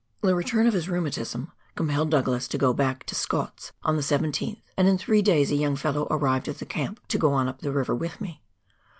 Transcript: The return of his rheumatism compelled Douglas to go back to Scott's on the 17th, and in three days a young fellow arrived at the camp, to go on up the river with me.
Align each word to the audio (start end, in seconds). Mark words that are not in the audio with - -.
The 0.21 0.33
return 0.33 0.65
of 0.65 0.73
his 0.73 0.89
rheumatism 0.89 1.51
compelled 1.75 2.09
Douglas 2.09 2.47
to 2.47 2.57
go 2.57 2.73
back 2.73 3.03
to 3.03 3.13
Scott's 3.13 3.71
on 3.83 3.97
the 3.97 4.01
17th, 4.01 4.63
and 4.75 4.87
in 4.87 4.97
three 4.97 5.21
days 5.21 5.51
a 5.51 5.55
young 5.55 5.75
fellow 5.75 6.07
arrived 6.09 6.47
at 6.47 6.57
the 6.57 6.65
camp, 6.65 6.99
to 7.09 7.19
go 7.19 7.33
on 7.33 7.47
up 7.47 7.59
the 7.61 7.71
river 7.71 7.93
with 7.93 8.19
me. 8.19 8.41